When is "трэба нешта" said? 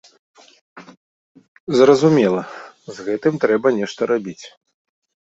3.43-4.01